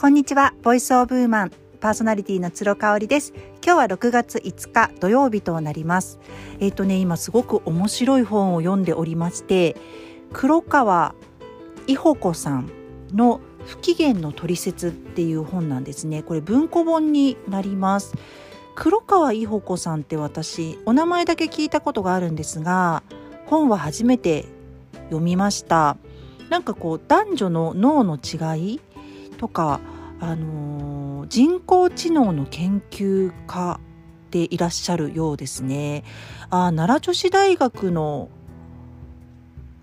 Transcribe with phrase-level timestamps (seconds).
[0.00, 3.32] こんにちは、ボイスオブウーマンパーソナリティの鶴香織です。
[3.64, 6.20] 今日は6月5日土曜日となります。
[6.60, 9.74] えっ、ー、とね、今すごく面白い本を読んでおりまして、
[10.32, 11.16] 黒川
[11.88, 12.70] 伊保子さん
[13.12, 16.22] の不機嫌の取説っていう本なんですね。
[16.22, 18.14] これ文庫本になります。
[18.76, 23.02] 黒川伊保子さんって私お名前だけ聞いたことがあるんですが
[23.46, 24.44] 本は初めて
[25.06, 25.96] 読みました
[26.48, 28.80] なんかこう男女の脳の違い
[29.38, 29.80] とか、
[30.20, 33.80] あのー、人工知能の研究家
[34.30, 36.04] でいらっしゃるようですね。
[36.50, 38.28] あ奈良女子大学の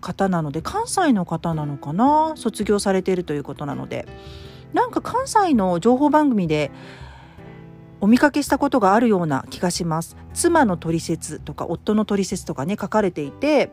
[0.00, 2.32] 方なので関西の方なのかな？
[2.36, 4.06] 卒業されているということなので。
[4.72, 6.70] なんか関西の情報番組で
[8.00, 10.16] お見かけしたことがあるような気がします。
[10.32, 13.72] 妻の取説とか夫の取説とかね書かれていて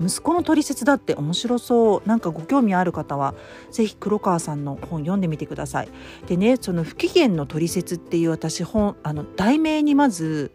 [0.00, 3.34] 息子の取説だって面白そうなんかご興味ある方は
[3.70, 5.88] 是非黒川さんの本読んでみてください。
[6.26, 10.52] でねその不機嫌の取説っていう私本あの題名にまず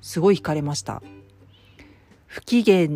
[0.00, 1.02] すごい惹かれました。
[2.26, 2.88] 不機嫌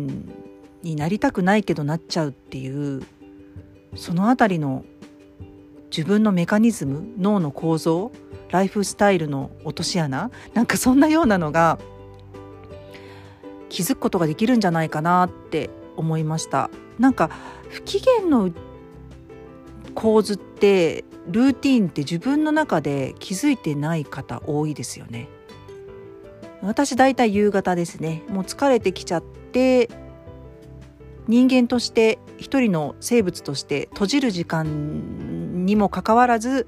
[0.83, 3.03] になりたくないけどなっちゃうっていう
[3.95, 4.83] その辺りの
[5.89, 8.11] 自分のメカニズム脳の構造
[8.51, 11.79] ライフスタイルの落とし穴なんかそんなようなのが
[13.69, 16.69] 気づくことができるんじゃないかなって思いました。
[16.99, 17.29] なんか
[17.69, 18.51] 不機嫌の
[19.93, 25.27] 構図ってルーティンって自分の中で気づいてない方多いですよね。
[26.61, 28.23] 私だいたい夕方ですね。
[28.29, 29.89] もう疲れてきちゃって
[31.27, 36.67] 人間として一人の生物として閉じる時間にもかかわらず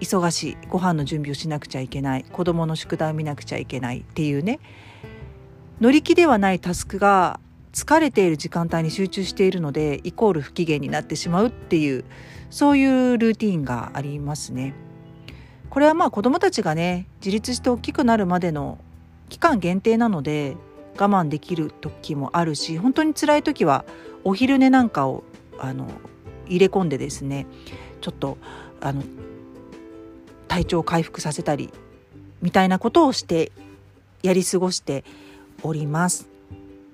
[0.00, 0.56] 忙しい。
[0.68, 2.24] ご飯の準備をしなくちゃいけない。
[2.24, 4.60] 子供の宿題を見なくちゃいけないっていうね。
[5.80, 7.40] 乗り気ではないタスクが
[7.72, 12.04] 疲れている時間帯に集中しているのでイコール不機嫌になってしまうっていう
[12.50, 14.74] そういうルーティンがありますね。
[15.70, 18.78] これはまあ子どもたちがね自立して大きくなるまでの
[19.28, 20.56] 期間限定なので
[20.98, 23.84] 我慢できる時もあるし本当に辛い時は
[24.24, 25.22] お昼寝なんかを
[25.58, 25.86] あの
[26.46, 27.46] 入れ込んでですね
[28.00, 28.36] ちょっと
[28.80, 29.04] あの
[30.48, 31.72] 体調を回復させたり
[32.42, 33.52] みたいなことをして
[34.22, 35.04] やり過ごして
[35.62, 36.29] おります。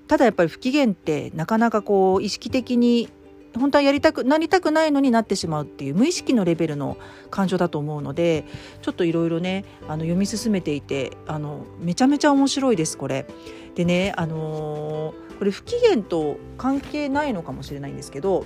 [0.07, 3.09] ただやっぱり不機嫌ってなかなかこう意識的に
[3.57, 6.97] 本当はやりたくなりたくないのになってしまうっていう無意識のレベルの
[7.29, 8.45] 感情だと思うので
[8.81, 13.25] ちょっといろいろねあの読み進めていてあのめちゃめちゃ面白いですこれ。
[13.75, 18.43] でねあのー、これ不機嫌と関係ないのかもしれないんですけど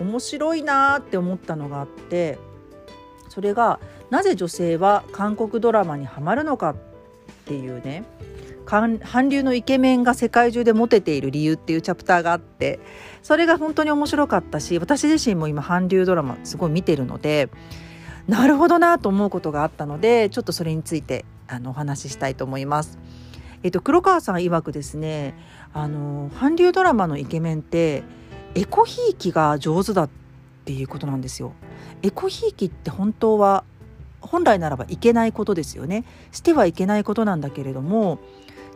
[0.00, 2.38] 面白いなって思ったのがあって
[3.30, 3.80] それが
[4.10, 6.74] なぜ女性は韓国ドラマにはまるのかっ
[7.46, 8.04] ていうね
[8.70, 12.78] 韓流のイケメンが世界中でモテている理由っていうチャプターがあって
[13.20, 17.50] それが本当に面白かったし私自身も今韓流ドラマすごい見てるので
[18.28, 23.00] なるほどなと思うことがあったのでちょっとそれについてあのお話ししたいと思います。
[23.62, 25.34] えっと、黒川さん曰くですね
[25.74, 28.04] あの韓流ドラマのイケメンって
[28.54, 30.10] エコひいきが上手だっ
[30.64, 31.52] ていうことなんですよ。
[32.02, 33.64] エコひいきって本当は
[34.20, 38.20] 本来ならばいけないことですよねしてはいけないことなんだけれども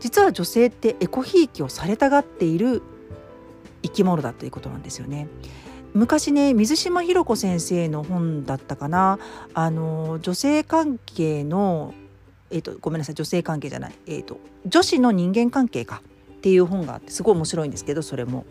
[0.01, 2.83] 実は女性ってエコひいきをされたがっている
[3.83, 5.29] 生き物だということなんですよね。
[5.93, 9.21] 昔ね水島ひ子先生の本だったかな
[9.55, 11.95] あの女性関係の
[12.51, 16.03] えーと、ごめんなさい女性関係じゃない、えーと、女子の人間関係か
[16.37, 18.47] っていう本があってすごい面白いんですけどそれも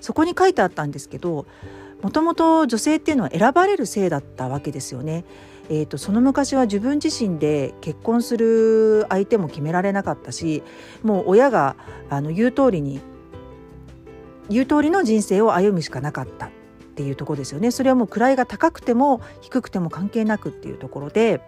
[0.00, 1.46] そこに書いてあったんですけど
[2.00, 5.24] もともと女性っていうのは選ばれる性だったわけですよね。
[5.72, 10.64] えーと、その昔は自分自身で結婚する相手も決められなかったし
[11.04, 11.76] もう親が
[12.10, 13.00] あの言う通りに
[14.48, 16.50] 言う通りの人生を歩むしかなかったっ
[16.96, 21.40] ていうとこですよねそれはもう位が高くても低くても関係なくっていうところで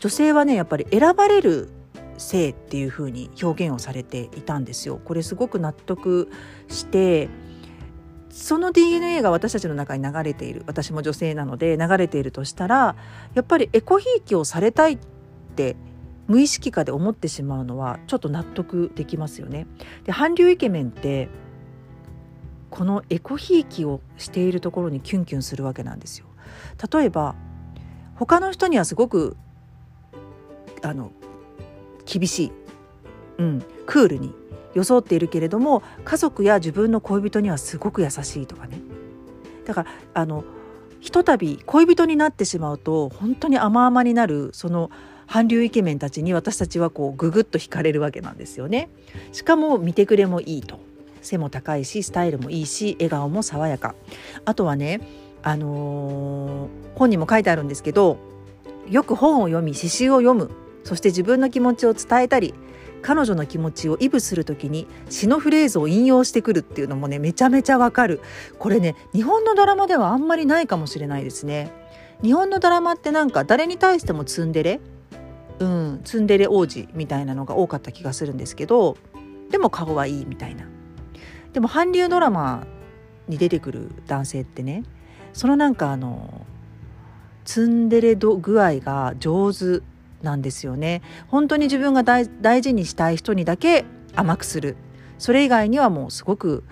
[0.00, 1.70] 女性はねやっぱり選ばれる
[2.16, 5.00] 性っていう風に表現をされていたんですよ。
[5.04, 6.28] これすごく納得
[6.68, 7.28] して
[8.38, 12.94] その DNA が私たちの中に流れている私も女性なので流れているとしたら
[13.34, 14.98] やっぱりエコひいきをされたいっ
[15.56, 15.74] て
[16.28, 19.66] 無意識化で思ってしまうのはちょっと納得できますよね。
[20.04, 21.28] で韓流イケメンって
[22.70, 26.26] このエコひいきをしているところにキュンキュンするわけなんですよ。
[26.92, 27.34] 例えば
[28.14, 29.36] 他の人にはすごく
[30.82, 31.10] あの
[32.04, 32.52] 厳しい、
[33.38, 34.32] うん、クールに
[34.78, 38.80] 装っているけれども家族や自分の恋人にはすごく優しいとかね。
[39.64, 40.44] だからあの
[41.00, 44.90] ひとたび恋人になってしまうと本当に甘々になるその
[45.28, 48.88] 韓流イケメンたちに私たちはこうググッと惹かれるわけなんですよね。
[49.32, 50.80] しかも見てくれもいいと。
[51.20, 53.94] 背も高いしスタイルもいいし笑顔も爽やか。
[54.44, 55.00] あとはね
[55.42, 58.18] あのー、本にも書いてあるんですけど
[58.88, 60.50] よく本を読み詩集を読む。
[60.84, 62.54] そして自分の気持ちを伝えたり
[63.02, 68.20] 彼女の気持ちをイブする時に詩のフレーズを引用してくるっていうのもねめちゃめちゃわかる。
[68.58, 71.70] これね日本のドラマではあんまりないかもしれないですね。
[72.22, 74.80] 日本のドラマってなんか誰に対してもツンデレ？
[75.60, 78.96] うんツンデレ王子みたいなのが多かった気がするんですけど
[79.50, 80.66] でも顔はいいみたいな。
[81.52, 82.66] でも韓流ドラマ
[83.28, 84.84] に出てくる男性ってね
[85.32, 86.46] そのなんかあの
[87.44, 89.80] ツンデレ度具合が上手
[90.22, 91.02] なんですよね。
[91.28, 92.26] 本当に自分が大
[92.62, 93.84] 事にしたい人にだけ
[94.14, 94.76] 甘くする。
[95.18, 96.64] それ以外にはもうすごく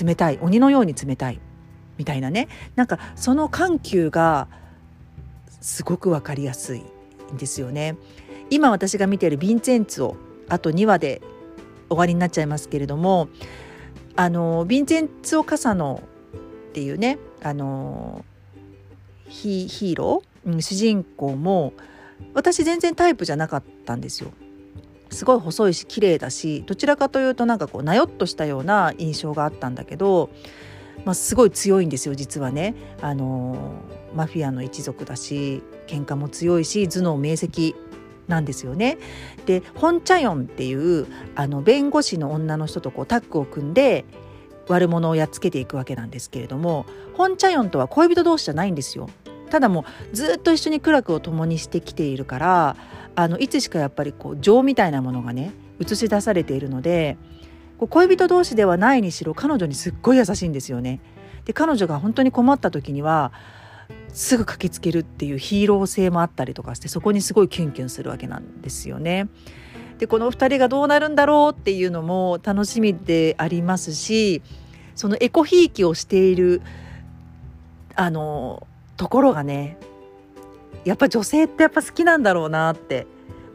[0.00, 0.38] 冷たい。
[0.40, 1.40] 鬼のように冷たい。
[1.96, 2.48] みたいなね。
[2.76, 4.48] なんかその緩急が
[5.60, 6.82] すごく分かりやすい
[7.32, 7.96] んですよね。
[8.50, 10.16] 今私が見ているヴィンチェンツォ
[10.48, 11.20] あと2話で
[11.88, 13.28] 終わりになっちゃいますけれども
[14.16, 16.02] あのヴィンチェンツォ・カサノ
[16.68, 18.24] っていうねあの
[19.28, 21.74] ヒーロー、うん、主人公も
[22.34, 24.30] 私全然タイプじゃなかったんですよ。
[25.10, 30.30] すごい細いし綺麗だしどちらかというとなんかこうなよっとしたような印象があったんだけど、
[31.04, 32.74] まあ、すごい強いんですよ実はね。
[33.00, 33.82] あの
[34.14, 37.74] マフィアの一族だし喧嘩も強いし頭脳明晰
[38.26, 38.98] なんですよね。
[39.46, 44.04] でホン・チャヨンっていうあの弁護士の女の人とこうタッグを組んで
[44.68, 49.08] 悪者をやっつけていくわけなんですけれどもホン・チャヨンとは恋人同士じゃないんですよ。
[49.48, 52.76] ただもうずっと一緒に苦楽を共にしてきているから
[53.14, 57.16] あのいつしかやっぱりこう情みたいなものがね映し出されているので
[57.78, 61.00] こう恋人同士ではないにしろ彼女にすっごい優しいんですよね。
[61.44, 63.32] で彼女が本当に困った時には
[64.12, 69.28] すぐ駆けつけるっていうヒーロー性もあったりとかしてそこにすごいキュンキュンするわけなんですよね。
[69.98, 74.42] でこの2人がどうなるんだろうっていうのも楽しみでありますし
[74.94, 76.62] そのエコひいきをしている
[77.96, 78.67] あの
[78.98, 79.78] ところがね
[80.84, 83.06] やっぱ女性ってやっぱ好きなんだろうなって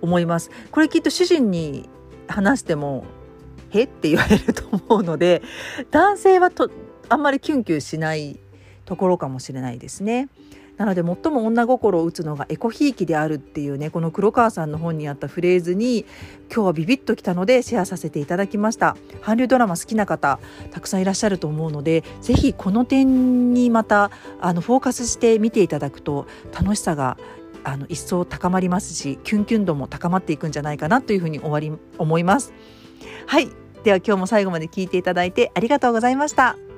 [0.01, 0.49] 思います。
[0.71, 1.87] これきっと主人に
[2.27, 3.05] 話しても
[3.69, 5.41] 「へ?」って言われると思うので
[5.91, 6.69] 男性はと
[7.09, 8.39] あんまりキュンキュンしない
[8.85, 10.29] ところかもしれないですね。
[10.77, 16.05] なので最も女心を打つのがエコひいきであるっていうねこの黒川さんの本にあったフレーズに
[16.51, 18.97] 今日はビビッときたのでシェアさせていただきました。
[19.21, 20.39] 韓流ドラマ好きな方
[20.71, 24.11] たくさんいらっしゃると思うのでぜひこの点にまた
[24.41, 27.17] あのフォーカスして見ていただくと楽しさが
[27.63, 32.53] あの一層高まりますしキュンキュン度も高まっていくんじゃないかなというふうに終わり思います。
[33.25, 33.49] はい。
[33.83, 36.72] では今日も最後まで聞いていただいてありがとうございました。